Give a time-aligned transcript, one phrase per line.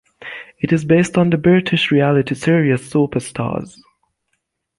[0.57, 3.77] It is based on the British reality series "Soapstars".